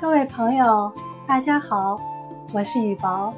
[0.00, 0.92] 各位朋友，
[1.26, 2.00] 大家好，
[2.52, 3.34] 我是雨薄，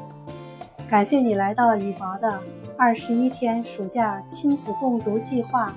[0.91, 2.39] 感谢你来到雨薄的
[2.77, 5.73] 二十一天暑假亲子共读计划，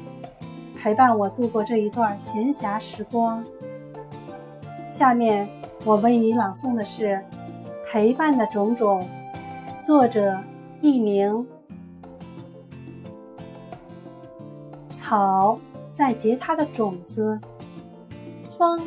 [0.77, 3.41] 陪伴我度过这一段闲暇时光。
[4.91, 5.47] 下面
[5.85, 7.15] 我为你朗诵的是
[7.89, 9.07] 《陪伴的种种》，
[9.81, 10.37] 作者
[10.81, 11.47] 佚名。
[14.93, 15.57] 草
[15.93, 17.39] 在结它的种子，
[18.57, 18.81] 风。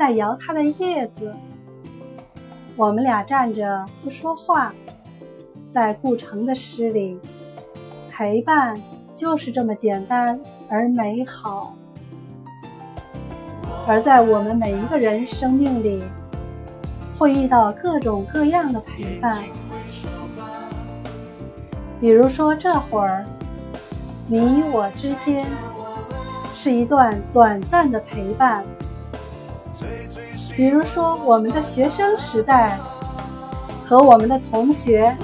[0.00, 1.30] 在摇它的叶子，
[2.74, 4.72] 我们俩站着不说话，
[5.68, 7.20] 在顾城的诗里，
[8.10, 8.80] 陪伴
[9.14, 10.40] 就是这么简单
[10.70, 11.74] 而美好。
[13.86, 16.02] 而在我们每一个人生命里，
[17.18, 19.44] 会遇到各种各样的陪伴，
[22.00, 23.26] 比如说这会儿，
[24.26, 25.46] 你我之间
[26.56, 28.64] 是一段短暂的陪伴。
[30.56, 32.78] 比如说，我们的学生时代
[33.86, 35.16] 和我们的同学，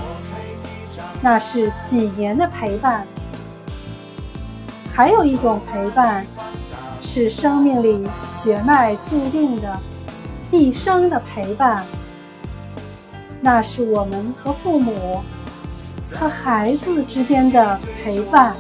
[1.21, 3.05] 那是几年的陪伴；
[4.93, 6.27] 还有一种陪伴，
[7.03, 9.79] 是生命里血脉注定的
[10.51, 11.85] 一生的陪伴，
[13.41, 15.23] 那是我们和父母
[16.11, 18.57] 和孩子之间的陪伴。